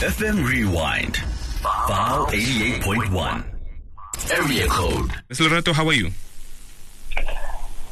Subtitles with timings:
[0.00, 1.16] FM Rewind.
[1.86, 3.44] File 88.1.
[4.32, 5.12] Area code.
[5.28, 5.38] Ms.
[5.38, 6.10] Lerato, how are you?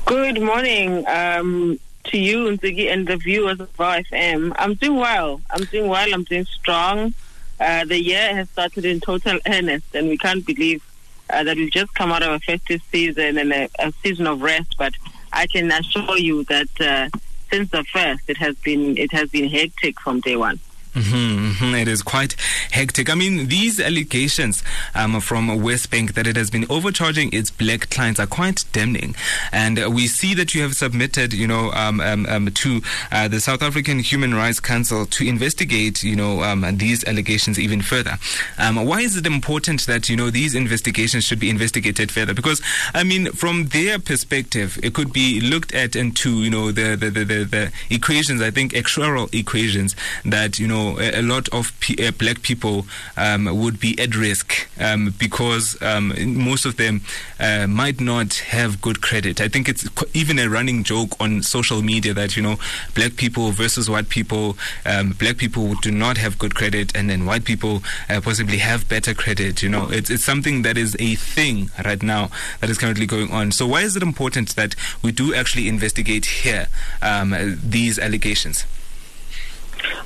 [0.05, 4.53] Good morning um, to you, Nzigi, and the viewers of FM.
[4.57, 5.41] I'm doing well.
[5.51, 6.13] I'm doing well.
[6.13, 7.15] I'm doing strong.
[7.61, 10.83] Uh, the year has started in total earnest, and we can't believe
[11.31, 14.43] uh, that we've just come out of a festive season and a, a season of
[14.43, 14.75] rest.
[14.77, 14.93] But
[15.33, 17.17] I can assure you that uh,
[17.49, 20.59] since the first, it has been it has been hectic from day one.
[20.95, 21.75] Mm-hmm, mm-hmm.
[21.75, 22.35] It is quite
[22.71, 23.09] hectic.
[23.09, 24.63] I mean, these allegations
[24.95, 29.15] um, from WesBank that it has been overcharging its black clients are quite damning.
[29.53, 33.41] And we see that you have submitted, you know, um, um, um to uh, the
[33.41, 38.19] South African Human Rights Council to investigate, you know, um, these allegations even further.
[38.59, 42.35] Um, why is it important that, you know, these investigations should be investigated further?
[42.35, 42.61] Because,
[42.93, 47.11] I mean, from their perspective, it could be looked at into, you know, the, the,
[47.11, 49.97] the, the, the equations, I think, actuarial equations
[50.27, 52.87] that, you know, know, a, a lot of p- uh, black people
[53.17, 57.01] um, would be at risk um, because um, most of them
[57.41, 59.41] uh, might not have good credit.
[59.41, 62.57] I think it's even a running joke on social media that, you know,
[62.95, 67.27] black people versus white people, um, black people do not have good credit and then
[67.27, 69.63] white people uh, possibly have better credit.
[69.63, 72.31] You know, it's, it's something that is a thing right now
[72.61, 73.53] that is currently going on.
[73.53, 76.69] So why is it important that we do actually investigate here
[77.01, 78.65] um, these allegations?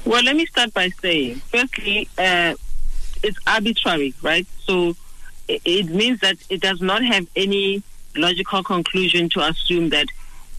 [0.06, 2.54] Well, let me start by saying, firstly, uh,
[3.24, 4.46] it's arbitrary, right?
[4.60, 4.94] So
[5.48, 7.82] it, it means that it does not have any
[8.14, 10.06] logical conclusion to assume that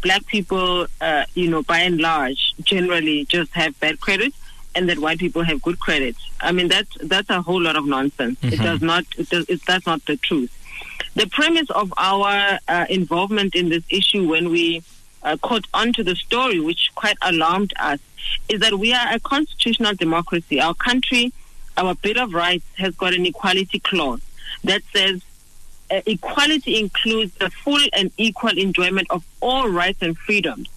[0.01, 4.33] black people, uh, you know, by and large, generally just have bad credit,
[4.75, 6.17] and that white people have good credit.
[6.41, 8.37] I mean, that's that's a whole lot of nonsense.
[8.39, 8.53] Mm-hmm.
[8.53, 9.05] It does not.
[9.17, 10.51] It does, it, that's not the truth.
[11.15, 14.83] The premise of our uh, involvement in this issue when we
[15.27, 17.99] uh, caught onto the story, which quite alarmed us,
[18.49, 20.61] is that we are a constitutional democracy.
[20.61, 21.33] Our country,
[21.75, 24.21] our Bill of Rights, has got an equality clause
[24.63, 25.21] that says
[25.91, 30.69] uh, equality includes the full and equal enjoyment of all rights and freedoms.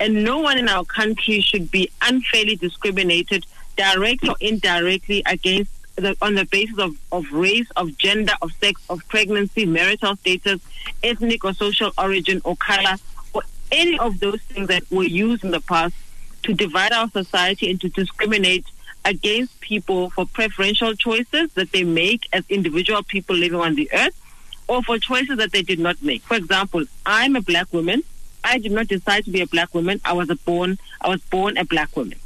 [0.00, 3.46] And no one in our country should be unfairly discriminated,
[3.76, 8.80] directly or indirectly, against the, on the basis of, of race, of gender, of sex,
[8.88, 10.60] of pregnancy, marital status,
[11.02, 13.17] ethnic or social origin, or color, or
[13.70, 15.94] any of those things that were used in the past
[16.44, 18.64] to divide our society and to discriminate
[19.04, 24.14] against people for preferential choices that they make as individual people living on the earth
[24.68, 26.22] or for choices that they did not make.
[26.22, 28.02] For example, I'm a black woman.
[28.44, 30.00] I did not decide to be a black woman.
[30.04, 32.18] I was born I was born a black woman.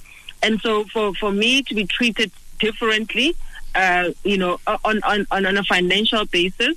[0.42, 3.36] And so for, for me to be treated differently,
[3.74, 6.76] uh, you know, on, on, on a financial basis,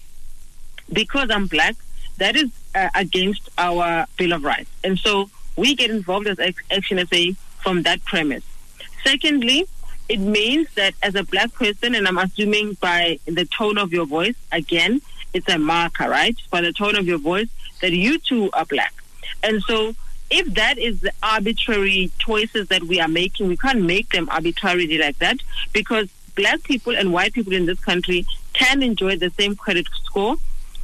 [0.91, 1.75] because I'm black,
[2.17, 4.69] that is uh, against our Bill of Rights.
[4.83, 8.43] And so we get involved as ActionSA from that premise.
[9.03, 9.65] Secondly,
[10.07, 14.05] it means that as a black person, and I'm assuming by the tone of your
[14.05, 15.01] voice, again,
[15.33, 16.37] it's a marker, right?
[16.51, 17.49] By the tone of your voice,
[17.81, 18.93] that you too are black.
[19.41, 19.95] And so
[20.29, 24.97] if that is the arbitrary choices that we are making, we can't make them arbitrarily
[24.97, 25.37] like that
[25.71, 30.35] because black people and white people in this country can enjoy the same credit score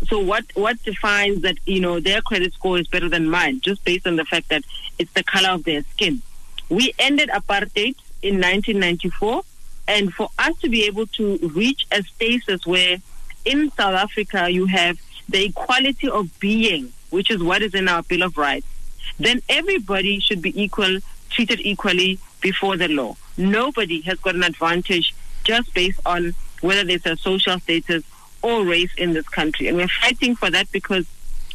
[0.07, 3.83] so what what defines that you know their credit score is better than mine just
[3.83, 4.63] based on the fact that
[4.97, 6.21] it's the color of their skin?
[6.69, 9.41] We ended apartheid in 1994,
[9.87, 12.97] and for us to be able to reach a status where
[13.45, 14.97] in South Africa you have
[15.29, 18.67] the equality of being, which is what is in our Bill of Rights,
[19.19, 23.15] then everybody should be equal, treated equally before the law.
[23.37, 25.13] Nobody has got an advantage
[25.43, 28.03] just based on whether there's a social status
[28.41, 29.67] or race in this country.
[29.67, 31.05] And we're fighting for that because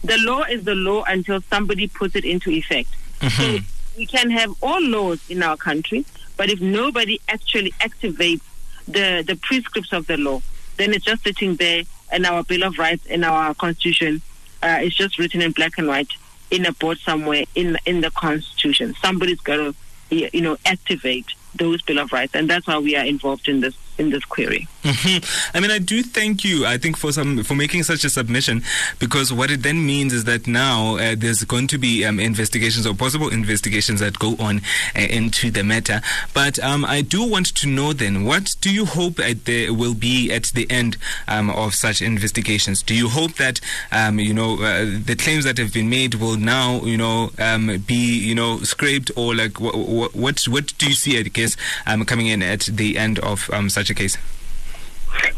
[0.04, 2.90] the law is the law until somebody puts it into effect.
[3.20, 3.56] Mm-hmm.
[3.56, 3.62] So
[3.96, 6.04] we can have all laws in our country,
[6.36, 8.42] but if nobody actually activates
[8.86, 10.42] the, the prescripts of the law,
[10.76, 11.82] then it's just sitting there
[12.12, 14.22] and our Bill of Rights and our Constitution
[14.62, 16.10] uh, is just written in black and white
[16.50, 18.94] in a board somewhere in in the Constitution.
[19.02, 19.74] Somebody's got to,
[20.10, 23.76] you know, activate those Bill of Rights, and that's why we are involved in this
[23.98, 24.68] in this query.
[24.86, 25.56] Mm-hmm.
[25.56, 26.64] I mean, I do thank you.
[26.64, 28.62] I think for some for making such a submission,
[29.00, 32.86] because what it then means is that now uh, there's going to be um, investigations
[32.86, 34.60] or possible investigations that go on
[34.94, 36.00] uh, into the matter.
[36.32, 40.32] But um, I do want to know then, what do you hope there will be
[40.32, 42.80] at the end um, of such investigations?
[42.84, 43.60] Do you hope that
[43.90, 47.82] um, you know uh, the claims that have been made will now you know um,
[47.88, 51.18] be you know scraped or like what what, what do you see?
[51.18, 51.56] I guess
[51.86, 54.16] um, coming in at the end of such a case?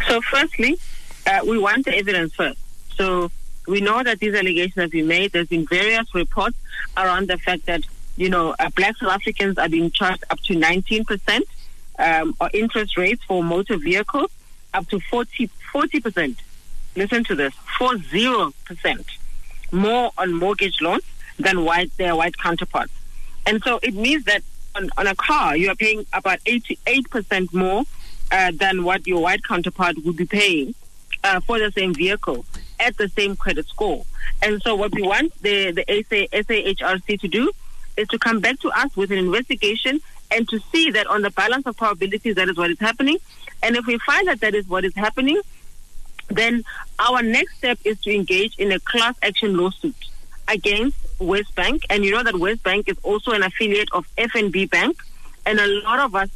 [0.08, 0.78] So, firstly,
[1.26, 2.58] uh, we want the evidence first.
[2.96, 3.30] So,
[3.66, 5.32] we know that these allegations have been made.
[5.32, 6.56] There's been various reports
[6.96, 7.82] around the fact that,
[8.16, 11.42] you know, uh, black South Africans are being charged up to 19%
[11.98, 14.30] um, or interest rates for motor vehicles
[14.74, 15.50] up to 40
[16.00, 16.38] percent.
[16.96, 19.06] Listen to this: four zero percent
[19.70, 21.04] more on mortgage loans
[21.38, 22.92] than white their white counterparts.
[23.46, 24.42] And so it means that
[24.74, 27.84] on, on a car you are paying about 88 percent more
[28.30, 30.74] uh, than what your white counterpart would be paying
[31.24, 32.44] uh, for the same vehicle
[32.80, 34.04] at the same credit score.
[34.42, 37.50] And so what we want the, the SA, SAHRC to do
[37.96, 41.30] is to come back to us with an investigation and to see that on the
[41.30, 43.18] balance of probabilities that is what is happening.
[43.62, 45.40] And if we find that that is what is happening,
[46.28, 46.64] then
[46.98, 49.96] our next step is to engage in a class action lawsuit
[50.46, 51.84] against WesBank.
[51.90, 54.98] And you know that WesBank is also an affiliate of FNB Bank.
[55.46, 56.28] And a lot of us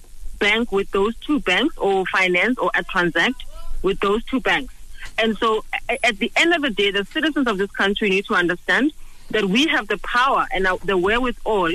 [0.42, 3.44] bank with those two banks or finance or transact
[3.82, 4.74] with those two banks.
[5.18, 8.34] And so at the end of the day, the citizens of this country need to
[8.34, 8.92] understand
[9.30, 11.72] that we have the power and the wherewithal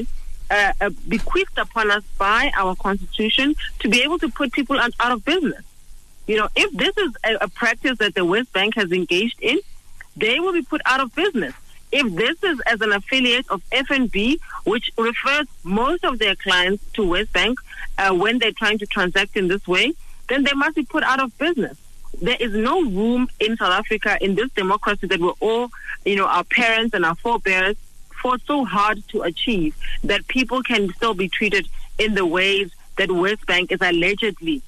[0.50, 4.92] uh, uh, bequeathed upon us by our constitution to be able to put people out,
[5.00, 5.64] out of business.
[6.28, 9.60] You know, if this is a, a practice that the WesBank has engaged in,
[10.16, 11.54] they will be put out of business.
[11.92, 17.04] If this is as an affiliate of FNB, which refers most of their clients to
[17.04, 17.56] WesBank
[17.98, 19.94] uh, when they're trying to transact in this way,
[20.28, 21.78] then they must be put out of business.
[22.22, 25.70] There is no room in South Africa in this democracy that we're all,
[26.04, 27.78] you know, our parents and our forebears
[28.22, 31.68] fought so hard to achieve that people can still be treated
[31.98, 34.62] in the ways that WesBank is allegedly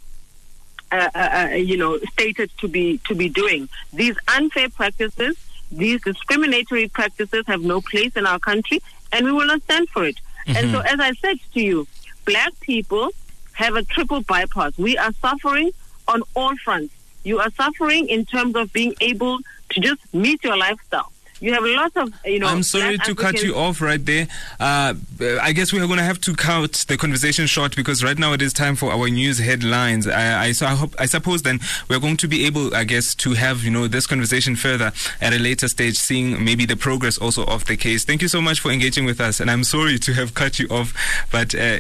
[0.92, 1.20] uh, uh,
[1.52, 3.70] uh, you know, stated to be to be doing.
[3.94, 5.38] These unfair practices,
[5.72, 8.82] these discriminatory practices, have no place in our country,
[9.12, 10.16] and we will not stand for it.
[10.48, 10.58] Mm-hmm.
[10.58, 11.88] And so, as I said to you,
[12.26, 13.10] black people
[13.54, 14.78] have a triple bypass.
[14.78, 15.72] We are suffering
[16.08, 16.94] on all fronts.
[17.24, 19.40] You are suffering in terms of being able
[19.72, 22.48] to just meet your lifestyle you have lots of you know.
[22.48, 24.28] I'm sorry to cut you off right there.
[24.60, 24.94] Uh,
[25.42, 28.34] I guess we are going to have to cut the conversation short because right now
[28.34, 30.08] it is time for our news headlines.
[30.08, 31.60] I, I so I hope I suppose then
[31.90, 34.92] we're going to be able, I guess, to have you know this conversation further
[35.22, 38.06] at a later stage, seeing maybe the progress also of the case.
[38.06, 40.68] Thank you so much for engaging with us, and I'm sorry to have cut you
[40.70, 40.94] off,
[41.32, 41.78] but uh,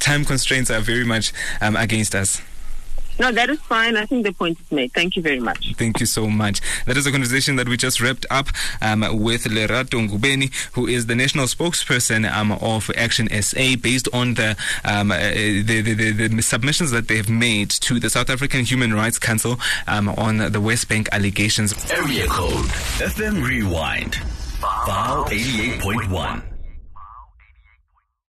[0.00, 2.40] time constraints are very much um, against us.
[3.18, 3.96] No, that is fine.
[3.96, 4.92] I think the point is made.
[4.92, 5.74] Thank you very much.
[5.76, 6.60] Thank you so much.
[6.86, 8.48] That is a conversation that we just wrapped up
[8.82, 14.34] um, with Lerato Ngobeni, who is the national spokesperson um, of Action SA, based on
[14.34, 18.30] the, um, uh, the, the, the, the, submissions that they have made to the South
[18.30, 21.72] African Human Rights Council um, on the WesBank allegations.
[21.90, 22.66] Area code
[22.98, 24.16] FM Rewind.
[24.86, 26.53] File 88.1.